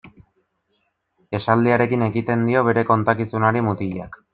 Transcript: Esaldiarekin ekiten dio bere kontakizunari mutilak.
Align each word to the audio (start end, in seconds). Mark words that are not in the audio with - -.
Esaldiarekin 1.41 2.09
ekiten 2.09 2.49
dio 2.51 2.67
bere 2.71 2.89
kontakizunari 2.93 3.69
mutilak. 3.73 4.25